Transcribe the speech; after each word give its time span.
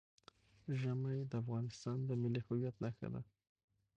ژمی 0.79 1.19
د 1.25 1.33
افغانستان 1.41 1.97
د 2.05 2.11
ملي 2.21 2.41
هویت 2.47 2.75
نښه 2.83 3.07
ده. 3.13 3.21